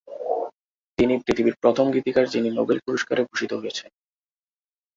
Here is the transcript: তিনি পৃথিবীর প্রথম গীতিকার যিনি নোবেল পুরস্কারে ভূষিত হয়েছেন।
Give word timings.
তিনি 0.97 1.13
পৃথিবীর 1.17 1.55
প্রথম 1.61 1.85
গীতিকার 1.91 2.25
যিনি 2.27 2.49
নোবেল 2.49 2.77
পুরস্কারে 2.85 3.21
ভূষিত 3.23 3.51
হয়েছেন। 3.53 3.89